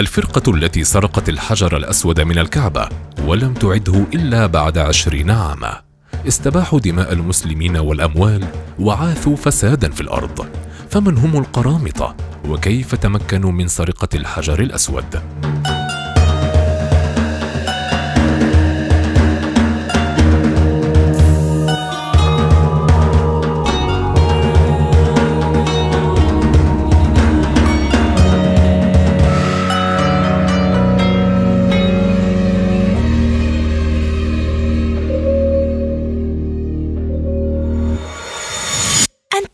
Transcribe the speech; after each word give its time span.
الفرقة 0.00 0.54
التي 0.54 0.84
سرقت 0.84 1.28
الحجر 1.28 1.76
الأسود 1.76 2.20
من 2.20 2.38
الكعبة 2.38 2.88
ولم 3.26 3.54
تعده 3.54 4.04
إلا 4.14 4.46
بعد 4.46 4.78
عشرين 4.78 5.30
عاما. 5.30 5.80
استباحوا 6.28 6.80
دماء 6.80 7.12
المسلمين 7.12 7.76
والأموال 7.76 8.44
وعاثوا 8.78 9.36
فسادا 9.36 9.90
في 9.90 10.00
الأرض. 10.00 10.46
فمن 10.90 11.18
هم 11.18 11.38
القرامطة؟ 11.38 12.16
وكيف 12.48 12.94
تمكنوا 12.94 13.52
من 13.52 13.68
سرقة 13.68 14.08
الحجر 14.14 14.60
الأسود؟ 14.60 15.22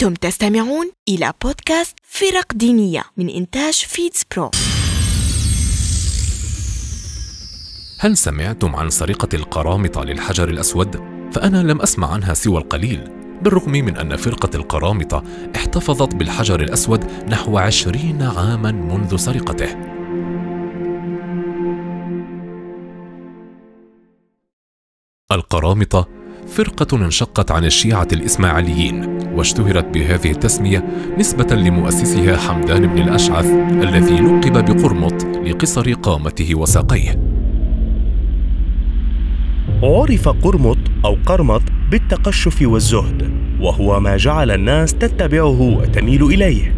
أنتم 0.06 0.28
تستمعون 0.28 0.90
إلى 1.08 1.32
بودكاست 1.44 1.96
فرق 2.02 2.52
دينية 2.54 3.04
من 3.16 3.28
إنتاج 3.28 3.74
فيدز 3.74 4.22
برو 4.36 4.50
هل 7.98 8.16
سمعتم 8.16 8.76
عن 8.76 8.90
سرقة 8.90 9.28
القرامطة 9.34 10.04
للحجر 10.04 10.48
الأسود؟ 10.48 10.96
فأنا 11.32 11.62
لم 11.62 11.80
أسمع 11.80 12.12
عنها 12.12 12.34
سوى 12.34 12.58
القليل 12.58 13.10
بالرغم 13.42 13.72
من 13.72 13.96
أن 13.96 14.16
فرقة 14.16 14.56
القرامطة 14.56 15.22
احتفظت 15.56 16.14
بالحجر 16.14 16.60
الأسود 16.60 17.04
نحو 17.30 17.58
عشرين 17.58 18.22
عاما 18.22 18.72
منذ 18.72 19.16
سرقته 19.16 19.76
القرامطة 25.32 26.15
فرقة 26.46 26.96
انشقت 26.96 27.50
عن 27.50 27.64
الشيعة 27.64 28.08
الإسماعيليين 28.12 29.18
واشتهرت 29.34 29.84
بهذه 29.84 30.30
التسمية 30.30 30.84
نسبة 31.18 31.54
لمؤسسها 31.54 32.36
حمدان 32.36 32.86
بن 32.86 33.02
الأشعث 33.02 33.46
الذي 33.70 34.14
لقب 34.14 34.64
بقرمط 34.64 35.24
لقصر 35.24 35.92
قامته 35.92 36.54
وساقيه. 36.54 37.20
عرف 39.82 40.28
قرمط 40.28 40.78
أو 41.04 41.16
قرمط 41.26 41.62
بالتقشف 41.90 42.62
والزهد 42.62 43.30
وهو 43.60 44.00
ما 44.00 44.16
جعل 44.16 44.50
الناس 44.50 44.94
تتبعه 44.94 45.60
وتميل 45.60 46.24
إليه. 46.24 46.74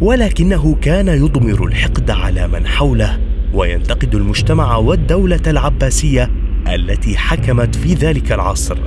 ولكنه 0.00 0.74
كان 0.74 1.08
يضمر 1.08 1.66
الحقد 1.66 2.10
على 2.10 2.48
من 2.48 2.66
حوله 2.66 3.20
وينتقد 3.54 4.14
المجتمع 4.14 4.76
والدولة 4.76 5.42
العباسية 5.46 6.30
التي 6.74 7.16
حكمت 7.16 7.74
في 7.74 7.94
ذلك 7.94 8.32
العصر. 8.32 8.78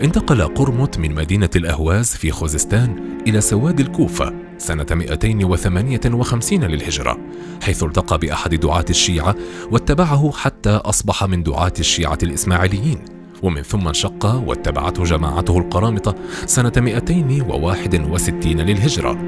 انتقل 0.00 0.42
قرمط 0.42 0.98
من 0.98 1.14
مدينة 1.14 1.50
الأهواز 1.56 2.16
في 2.16 2.30
خوزستان 2.30 3.18
إلى 3.26 3.40
سواد 3.40 3.80
الكوفة 3.80 4.34
سنة 4.58 4.86
258 4.90 6.64
للهجرة 6.64 7.18
حيث 7.62 7.82
التقى 7.82 8.18
بأحد 8.18 8.54
دعاة 8.54 8.84
الشيعة 8.90 9.34
واتبعه 9.70 10.32
حتى 10.32 10.70
أصبح 10.70 11.24
من 11.24 11.42
دعاة 11.42 11.72
الشيعة 11.78 12.18
الإسماعيليين 12.22 13.04
ومن 13.42 13.62
ثم 13.62 13.88
انشق 13.88 14.26
واتبعته 14.26 15.04
جماعته 15.04 15.58
القرامطة 15.58 16.14
سنة 16.46 16.72
261 16.76 18.60
للهجرة. 18.60 19.18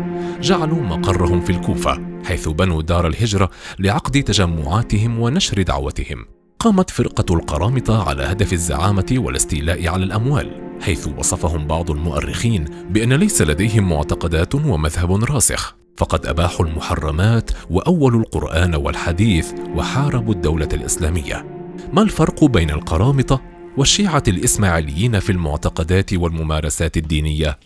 جعلوا 0.41 0.83
مقرهم 0.83 1.41
في 1.41 1.51
الكوفة 1.51 2.01
حيث 2.25 2.49
بنوا 2.49 2.83
دار 2.83 3.06
الهجرة 3.06 3.51
لعقد 3.78 4.23
تجمعاتهم 4.23 5.21
ونشر 5.21 5.62
دعوتهم. 5.62 6.25
قامت 6.65 6.91
فرقة 6.91 7.34
القرامطة 7.34 8.09
على 8.09 8.23
هدف 8.23 8.53
الزعامة 8.53 9.15
والاستيلاء 9.17 9.89
على 9.89 10.05
الأموال 10.05 10.79
حيث 10.83 11.09
وصفهم 11.19 11.66
بعض 11.66 11.91
المؤرخين 11.91 12.65
بأن 12.91 13.12
ليس 13.12 13.43
لديهم 13.43 13.88
معتقدات 13.88 14.55
ومذهب 14.55 15.25
راسخ. 15.25 15.77
فقد 15.97 16.27
أباحوا 16.27 16.66
المحرمات 16.66 17.50
وأولوا 17.71 18.21
القرآن 18.21 18.75
والحديث 18.75 19.53
وحاربوا 19.75 20.34
الدولة 20.34 20.69
الإسلامية. 20.72 21.47
ما 21.93 22.03
الفرق 22.03 22.44
بين 22.44 22.71
القرامطة 22.71 23.41
والشيعة 23.77 24.22
الإسماعيليين 24.28 25.21
في 25.21 25.33
المعتقدات 25.33 26.15
والممارسات 26.15 26.97
الدينية؟ 26.97 27.59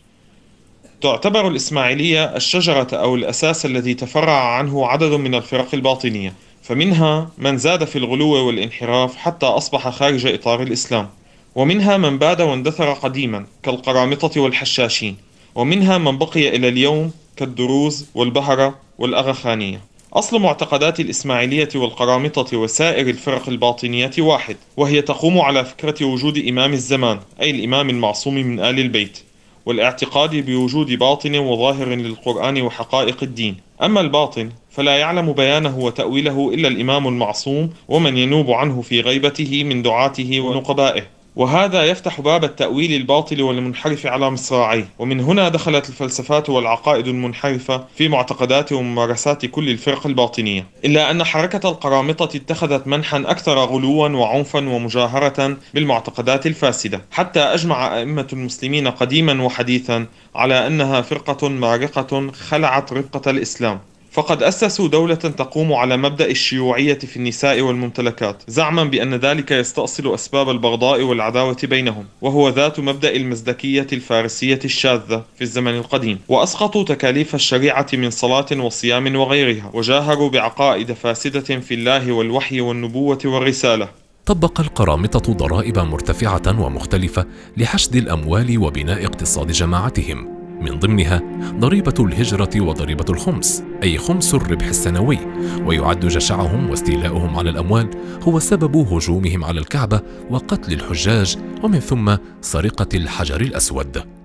تعتبر 1.00 1.48
الإسماعيلية 1.48 2.24
الشجرة 2.36 2.88
أو 2.92 3.14
الأساس 3.14 3.66
الذي 3.66 3.94
تفرع 3.94 4.56
عنه 4.56 4.86
عدد 4.86 5.12
من 5.12 5.34
الفرق 5.34 5.68
الباطنية. 5.74 6.47
فمنها 6.62 7.30
من 7.38 7.58
زاد 7.58 7.84
في 7.84 7.98
الغلو 7.98 8.46
والانحراف 8.46 9.16
حتى 9.16 9.46
أصبح 9.46 9.88
خارج 9.88 10.26
إطار 10.26 10.62
الإسلام 10.62 11.08
ومنها 11.54 11.96
من 11.96 12.18
باد 12.18 12.40
واندثر 12.40 12.92
قديما 12.92 13.46
كالقرامطة 13.62 14.40
والحشاشين 14.40 15.16
ومنها 15.54 15.98
من 15.98 16.18
بقي 16.18 16.56
إلى 16.56 16.68
اليوم 16.68 17.12
كالدروز 17.36 18.06
والبهرة 18.14 18.78
والأغاخانية. 18.98 19.80
أصل 20.12 20.40
معتقدات 20.40 21.00
الإسماعيلية 21.00 21.68
والقرامطة 21.74 22.56
وسائر 22.56 23.08
الفرق 23.08 23.48
الباطنية 23.48 24.10
واحد 24.18 24.56
وهي 24.76 25.02
تقوم 25.02 25.38
على 25.40 25.64
فكرة 25.64 26.04
وجود 26.04 26.38
إمام 26.38 26.72
الزمان 26.72 27.20
أي 27.40 27.50
الإمام 27.50 27.90
المعصوم 27.90 28.34
من 28.34 28.60
آل 28.60 28.78
البيت. 28.78 29.18
والاعتقاد 29.68 30.36
بوجود 30.46 30.98
باطن 30.98 31.38
وظاهر 31.38 31.88
للقرآن 31.88 32.62
وحقائق 32.62 33.22
الدين. 33.22 33.56
أما 33.82 34.00
الباطن 34.00 34.48
فلا 34.70 34.96
يعلم 34.96 35.32
بيانه 35.32 35.78
وتأويله 35.78 36.54
إلا 36.54 36.68
الإمام 36.68 37.08
المعصوم 37.08 37.70
ومن 37.88 38.16
ينوب 38.16 38.50
عنه 38.50 38.82
في 38.82 39.00
غيبته 39.00 39.64
من 39.64 39.82
دعاته 39.82 40.40
ونقبائه. 40.40 41.02
وهذا 41.38 41.84
يفتح 41.84 42.20
باب 42.20 42.44
التأويل 42.44 42.92
الباطل 42.92 43.42
والمنحرف 43.42 44.06
على 44.06 44.30
مصراعيه. 44.30 44.88
ومن 44.98 45.20
هنا 45.20 45.48
دخلت 45.48 45.88
الفلسفات 45.88 46.50
والعقائد 46.50 47.08
المنحرفة 47.08 47.84
في 47.96 48.08
معتقدات 48.08 48.72
وممارسات 48.72 49.46
كل 49.46 49.68
الفرق 49.68 50.06
الباطنية. 50.06 50.66
إلا 50.84 51.10
أن 51.10 51.24
حركة 51.24 51.68
القرامطة 51.68 52.36
اتخذت 52.36 52.86
منحا 52.86 53.24
أكثر 53.26 53.58
غلوا 53.58 54.08
وعنفا 54.08 54.68
ومجاهرة 54.68 55.56
بالمعتقدات 55.74 56.46
الفاسدة. 56.46 57.04
حتى 57.10 57.40
أجمع 57.40 57.98
أئمة 57.98 58.26
المسلمين 58.32 58.88
قديما 58.88 59.42
وحديثا 59.42 60.06
على 60.34 60.66
أنها 60.66 61.00
فرقة 61.00 61.48
مارقة 61.48 62.30
خلعت 62.32 62.92
رقة 62.92 63.30
الإسلام. 63.30 63.80
فقد 64.18 64.42
أسسوا 64.42 64.88
دولة 64.88 65.14
تقوم 65.14 65.72
على 65.72 65.96
مبدأ 65.96 66.30
الشيوعية 66.30 66.98
في 66.98 67.16
النساء 67.16 67.60
والممتلكات 67.60 68.42
زعما 68.48 68.84
بأن 68.84 69.14
ذلك 69.14 69.50
يستأصل 69.50 70.14
أسباب 70.14 70.50
البغضاء 70.50 71.02
والعداوة 71.02 71.56
بينهم 71.62 72.04
وهو 72.20 72.48
ذات 72.48 72.80
مبدأ 72.80 73.16
المزدكية 73.16 73.86
الفارسية 73.92 74.58
الشاذة 74.64 75.24
في 75.36 75.42
الزمن 75.42 75.74
القديم. 75.74 76.18
وأسقطوا 76.28 76.84
تكاليف 76.84 77.34
الشريعة 77.34 77.86
من 77.92 78.10
صلاة 78.10 78.46
وصيام 78.52 79.16
وغيرها 79.16 79.70
وجاهروا 79.74 80.30
بعقائد 80.30 80.92
فاسدة 80.92 81.60
في 81.60 81.74
الله 81.74 82.12
والوحي 82.12 82.60
والنبوة 82.60 83.18
والرسالة. 83.24 83.88
طبق 84.26 84.60
القرامطة 84.60 85.32
ضرائب 85.32 85.78
مرتفعة 85.78 86.60
ومختلفة 86.60 87.26
لحشد 87.56 87.96
الأموال 87.96 88.58
وبناء 88.58 89.06
اقتصاد 89.06 89.52
جماعتهم. 89.52 90.37
من 90.60 90.78
ضمنها 90.78 91.22
ضريبة 91.58 91.94
الهجرة 92.00 92.60
وضريبة 92.60 93.04
الخمس 93.10 93.62
أي 93.82 93.98
خمس 93.98 94.34
الربح 94.34 94.66
السنوي 94.66 95.18
ويعد 95.66 96.06
جشعهم 96.06 96.70
واستيلاؤهم 96.70 97.36
على 97.36 97.50
الأموال 97.50 97.90
هو 98.22 98.38
سبب 98.38 98.76
هجومهم 98.76 99.44
على 99.44 99.60
الكعبة 99.60 100.00
وقتل 100.30 100.72
الحجاج 100.72 101.38
ومن 101.62 101.78
ثم 101.80 102.16
سرقة 102.40 102.88
الحجر 102.94 103.40
الأسود. 103.40 104.17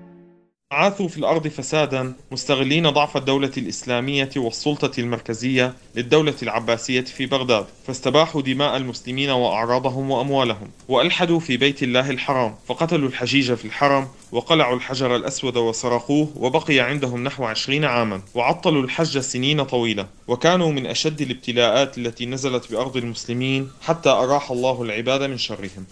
عاثوا 0.73 1.07
في 1.07 1.17
الأرض 1.17 1.47
فسادا 1.47 2.13
مستغلين 2.31 2.89
ضعف 2.89 3.17
الدولة 3.17 3.51
الإسلامية 3.57 4.29
والسلطة 4.35 4.99
المركزية 4.99 5.73
للدولة 5.95 6.35
العباسية 6.43 7.01
في 7.01 7.25
بغداد 7.25 7.65
فاستباحوا 7.87 8.41
دماء 8.41 8.77
المسلمين 8.77 9.29
وأعراضهم 9.29 10.11
وأموالهم 10.11 10.67
وألحدوا 10.87 11.39
في 11.39 11.57
بيت 11.57 11.83
الله 11.83 12.09
الحرام 12.09 12.55
فقتلوا 12.67 13.09
الحجيج 13.09 13.53
في 13.53 13.65
الحرم 13.65 14.07
وقلعوا 14.31 14.75
الحجر 14.75 15.15
الأسود 15.15 15.57
وسرقوه 15.57 16.29
وبقي 16.35 16.79
عندهم 16.79 17.23
نحو 17.23 17.43
عشرين 17.43 17.85
عاما 17.85 18.21
وعطلوا 18.35 18.83
الحج 18.83 19.19
سنين 19.19 19.63
طويلة 19.63 20.07
وكانوا 20.27 20.71
من 20.71 20.85
أشد 20.85 21.21
الابتلاءات 21.21 21.97
التي 21.97 22.25
نزلت 22.25 22.71
بأرض 22.71 22.97
المسلمين 22.97 23.69
حتى 23.81 24.09
أراح 24.09 24.51
الله 24.51 24.83
العباد 24.83 25.23
من 25.23 25.37
شرهم. 25.37 25.85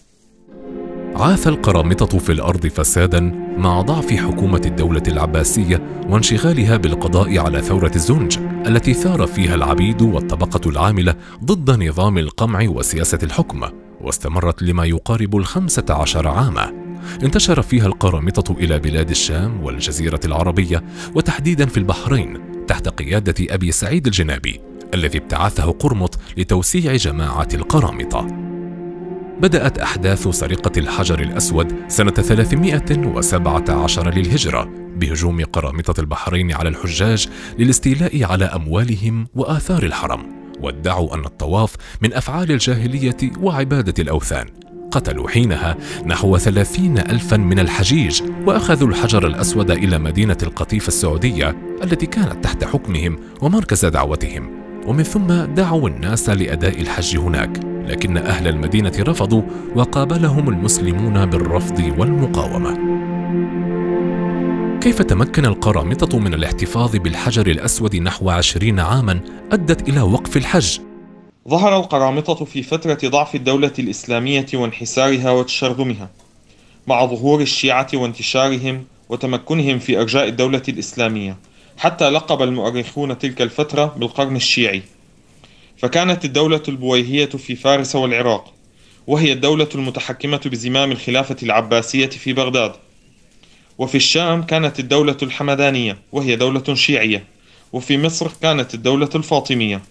عاث 1.15 1.47
القرامطة 1.47 2.17
في 2.17 2.31
الأرض 2.31 2.67
فسادا 2.67 3.19
مع 3.57 3.81
ضعف 3.81 4.13
حكومة 4.13 4.61
الدولة 4.65 5.03
العباسية 5.07 5.81
وانشغالها 6.09 6.77
بالقضاء 6.77 7.37
على 7.37 7.61
ثورة 7.61 7.91
الزنج 7.95 8.37
التي 8.67 8.93
ثار 8.93 9.27
فيها 9.27 9.55
العبيد 9.55 10.01
والطبقة 10.01 10.69
العاملة 10.69 11.15
ضد 11.43 11.83
نظام 11.83 12.17
القمع 12.17 12.69
وسياسة 12.69 13.19
الحكم 13.23 13.61
واستمرت 14.01 14.63
لما 14.63 14.85
يقارب 14.85 15.35
الخمسة 15.35 15.85
عشر 15.89 16.27
عاما. 16.27 16.73
انتشر 17.23 17.61
فيها 17.61 17.85
القرامطة 17.85 18.51
إلى 18.51 18.79
بلاد 18.79 19.09
الشام 19.09 19.63
والجزيرة 19.63 20.19
العربية 20.25 20.83
وتحديدا 21.15 21.65
في 21.65 21.77
البحرين 21.77 22.37
تحت 22.67 22.87
قيادة 22.87 23.35
أبي 23.55 23.71
سعيد 23.71 24.05
الجنابي 24.05 24.61
الذي 24.93 25.17
ابتعثه 25.17 25.71
قرمط 25.71 26.19
لتوسيع 26.37 26.95
جماعة 26.95 27.47
القرامطة. 27.53 28.50
بدأت 29.41 29.79
أحداث 29.79 30.27
سرقة 30.27 30.79
الحجر 30.79 31.19
الأسود 31.19 31.75
سنة 31.87 32.11
317 32.11 34.13
للهجرة 34.13 34.69
بهجوم 34.97 35.43
قرامطة 35.43 36.01
البحرين 36.01 36.51
على 36.51 36.69
الحجاج 36.69 37.27
للاستيلاء 37.59 38.23
على 38.23 38.45
أموالهم 38.45 39.27
وآثار 39.35 39.83
الحرم 39.83 40.25
وادعوا 40.59 41.15
أن 41.15 41.25
الطواف 41.25 41.75
من 42.01 42.13
أفعال 42.13 42.51
الجاهلية 42.51 43.17
وعبادة 43.39 43.93
الأوثان. 43.99 44.45
قتلوا 44.91 45.29
حينها 45.29 45.77
نحو 46.05 46.37
ثلاثين 46.37 46.97
ألفا 46.97 47.37
من 47.37 47.59
الحجيج 47.59 48.21
وأخذوا 48.45 48.89
الحجر 48.89 49.27
الأسود 49.27 49.71
إلى 49.71 49.99
مدينة 49.99 50.37
القطيف 50.43 50.87
السعودية 50.87 51.55
التي 51.83 52.05
كانت 52.05 52.43
تحت 52.43 52.63
حكمهم 52.63 53.19
ومركز 53.41 53.85
دعوتهم. 53.85 54.61
ومن 54.85 55.03
ثم 55.03 55.27
دعوا 55.27 55.89
الناس 55.89 56.29
لأداء 56.29 56.81
الحج 56.81 57.17
هناك. 57.17 57.70
لكن 57.91 58.17
أهل 58.17 58.47
المدينة 58.47 58.93
رفضوا 58.99 59.41
وقابلهم 59.75 60.49
المسلمون 60.49 61.25
بالرفض 61.25 61.93
والمقاومة. 61.97 62.71
كيف 64.79 65.01
تمكن 65.01 65.45
القرامطة 65.45 66.19
من 66.19 66.33
الاحتفاظ 66.33 66.95
بالحجر 66.95 67.47
الأسود 67.47 67.95
نحو 67.95 68.29
عشرين 68.29 68.79
عاما 68.79 69.19
أدت 69.51 69.89
إلى 69.89 70.01
وقف 70.01 70.37
الحج؟ 70.37 70.79
ظهر 71.49 71.77
القرامطة 71.77 72.45
في 72.45 72.63
فترة 72.63 72.99
ضعف 73.05 73.35
الدولة 73.35 73.73
الإسلامية 73.79 74.45
وانحسارها 74.53 75.31
وتشرذمها 75.31 76.09
مع 76.87 77.05
ظهور 77.05 77.41
الشيعة 77.41 77.87
وانتشارهم 77.93 78.83
وتمكنهم 79.09 79.79
في 79.79 79.99
إرجاء 79.99 80.27
الدولة 80.27 80.63
الإسلامية 80.69 81.35
حتى 81.77 82.09
لقب 82.09 82.41
المؤرخون 82.41 83.17
تلك 83.17 83.41
الفترة 83.41 83.85
بالقرن 83.97 84.35
الشيعي. 84.35 84.81
فكانت 85.81 86.25
الدولة 86.25 86.63
البويهية 86.67 87.25
في 87.25 87.55
فارس 87.55 87.95
والعراق 87.95 88.53
وهي 89.07 89.31
الدولة 89.31 89.69
المتحكمة 89.75 90.41
بزمام 90.45 90.91
الخلافة 90.91 91.35
العباسية 91.43 92.09
في 92.09 92.33
بغداد. 92.33 92.71
وفي 93.77 93.95
الشام 93.95 94.43
كانت 94.43 94.79
الدولة 94.79 95.17
الحمدانية 95.23 95.97
وهي 96.11 96.35
دولة 96.35 96.75
شيعية. 96.75 97.23
وفي 97.73 97.97
مصر 97.97 98.31
كانت 98.41 98.73
الدولة 98.73 99.09
الفاطمية. 99.15 99.81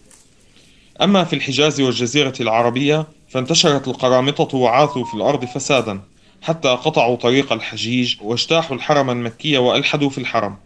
أما 1.03 1.25
في 1.25 1.33
الحجاز 1.33 1.81
والجزيرة 1.81 2.35
العربية 2.41 3.07
فانتشرت 3.29 3.89
القرامطة 3.89 4.57
وعاثوا 4.57 5.05
في 5.05 5.15
الأرض 5.15 5.45
فسادا 5.45 6.01
حتى 6.43 6.69
قطعوا 6.69 7.17
طريق 7.17 7.53
الحجيج 7.53 8.17
واجتاحوا 8.23 8.77
الحرم 8.77 9.11
المكي 9.11 9.59
وألحدوا 9.59 10.11
في 10.11 10.19
الحرم. 10.19 10.57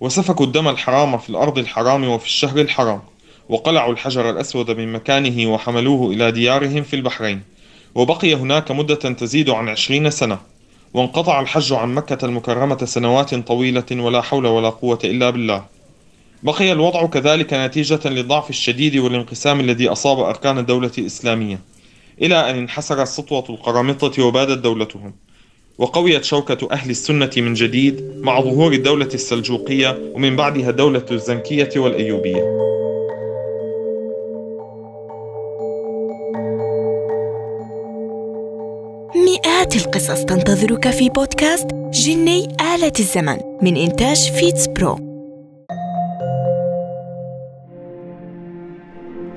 وسفكوا 0.00 0.46
الدم 0.46 0.68
الحرام 0.68 1.18
في 1.18 1.30
الأرض 1.30 1.58
الحرام 1.58 2.04
وفي 2.04 2.26
الشهر 2.26 2.60
الحرام. 2.60 3.11
وقلعوا 3.52 3.92
الحجر 3.92 4.30
الأسود 4.30 4.70
من 4.70 4.92
مكانه 4.92 5.52
وحملوه 5.52 6.10
إلى 6.12 6.32
ديارهم 6.32 6.82
في 6.82 6.96
البحرين. 6.96 7.42
وبقي 7.94 8.34
هناك 8.34 8.70
مدة 8.70 8.94
تزيد 8.94 9.50
عن 9.50 9.68
عشرين 9.68 10.10
سنة. 10.10 10.38
وانقطع 10.94 11.40
الحج 11.40 11.72
عن 11.72 11.94
مكة 11.94 12.24
المكرمة 12.24 12.84
سنوات 12.84 13.34
طويلة 13.34 13.84
ولا 13.92 14.20
حول 14.20 14.46
ولا 14.46 14.68
قوة 14.68 14.98
إلا 15.04 15.30
بالله. 15.30 15.64
بقي 16.42 16.72
الوضع 16.72 17.06
كذلك 17.06 17.54
نتيجة 17.54 18.08
للضعف 18.08 18.50
الشديد 18.50 18.96
والانقسام 18.96 19.60
الذي 19.60 19.88
أصاب 19.88 20.18
أركان 20.20 20.58
الدولة 20.58 20.92
الإسلامية. 20.98 21.60
إلى 22.22 22.50
أن 22.50 22.58
انحسرت 22.58 23.06
سطوة 23.06 23.44
القرامطة 23.48 24.22
وبادت 24.22 24.58
دولتهم. 24.58 25.14
وقويت 25.78 26.24
شوكة 26.24 26.68
أهل 26.72 26.90
السنة 26.90 27.30
من 27.36 27.54
جديد 27.54 28.20
مع 28.20 28.40
ظهور 28.40 28.72
الدولة 28.72 29.10
السلجوقية 29.14 29.98
ومن 30.14 30.36
بعدها 30.36 30.70
الدولة 30.70 31.06
الزنكية 31.10 31.70
والأيوبية. 31.76 32.71
القصص 39.92 40.24
تنتظرك 40.24 40.90
في 40.90 41.08
بودكاست 41.08 41.66
جني 41.94 42.44
آلة 42.74 42.92
الزمن 42.98 43.36
من 43.62 43.76
إنتاج 43.76 44.16
فيتس 44.16 44.66
برو. 44.66 44.96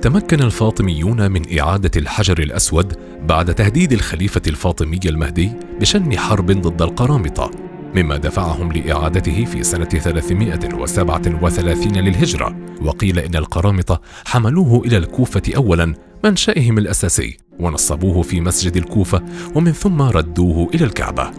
تمكن 0.02 0.42
الفاطميون 0.42 1.30
من 1.30 1.58
إعادة 1.58 1.90
الحجر 1.96 2.38
الأسود 2.38 2.96
بعد 3.22 3.54
تهديد 3.54 3.92
الخليفة 3.92 4.42
الفاطمي 4.46 5.00
المهدي 5.04 5.52
بشن 5.80 6.18
حرب 6.18 6.50
ضد 6.50 6.82
القرامطة 6.82 7.50
مما 7.94 8.16
دفعهم 8.16 8.72
لإعادته 8.72 9.44
في 9.44 9.62
سنة 9.62 9.84
337 9.84 11.96
للهجرة. 11.96 12.56
وقيل 12.82 13.18
إن 13.18 13.36
القرامطة 13.36 14.00
حملوه 14.24 14.82
إلى 14.86 14.96
الكوفة 14.96 15.42
أولا 15.56 15.94
منشأهم 16.24 16.78
الأساسي. 16.78 17.45
ونصبوه 17.60 18.22
في 18.22 18.40
مسجد 18.40 18.76
الكوفة 18.76 19.22
ومن 19.54 19.72
ثم 19.72 20.02
ردوه 20.02 20.70
إلى 20.74 20.84
الكعبة. 20.84 21.30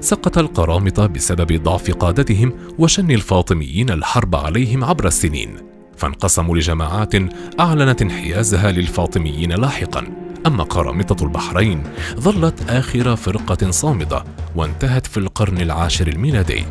سقط 0.00 0.38
القرامطة 0.38 1.06
بسبب 1.06 1.62
ضعف 1.62 1.90
قادتهم 1.90 2.52
وشن 2.78 3.10
الفاطميين 3.10 3.90
الحرب 3.90 4.36
عليهم 4.36 4.84
عبر 4.84 5.06
السنين 5.06 5.56
فانقسموا 5.96 6.56
لجماعات 6.56 7.14
أعلنت 7.60 8.02
انحيازها 8.02 8.72
للفاطميين 8.72 9.52
لاحقا. 9.52 10.06
أما 10.46 10.64
قرامطة 10.64 11.24
البحرين 11.24 11.82
ظلت 12.16 12.70
آخر 12.70 13.16
فرقة 13.16 13.70
صامدة 13.70 14.24
وانتهت 14.56 15.06
في 15.06 15.16
القرن 15.16 15.60
العاشر 15.60 16.08
الميلادي. 16.08 16.64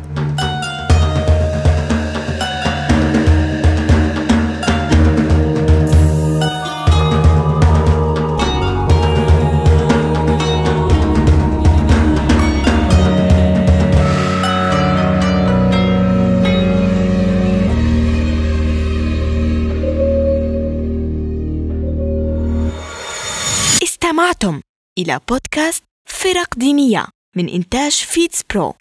استمعتم 24.10 24.60
إلى 24.98 25.20
بودكاست 25.28 25.82
فرق 26.08 26.54
دينية 26.56 27.06
من 27.36 27.48
إنتاج 27.48 27.92
فيتس 27.92 28.42
برو 28.42 28.74